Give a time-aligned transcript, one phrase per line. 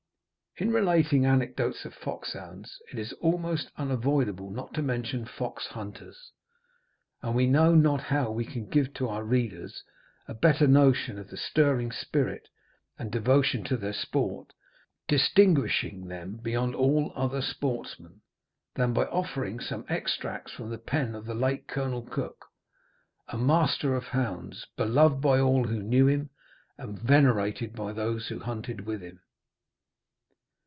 [0.57, 6.33] In relating anecdotes of foxhounds it is almost unavoidable not to mention fox hunters,
[7.21, 9.81] and we know not how we can give to our readers
[10.27, 12.49] a better notion of the stirring spirit
[12.99, 14.51] and devotion to their sport,
[15.07, 18.19] distinguishing them beyond all other sportsmen,
[18.75, 22.47] than by offering some extracts from the pen of the late Colonel Cook,
[23.29, 26.29] a master of hounds, beloved by all who knew him,
[26.77, 29.21] and venerated by those who hunted with him.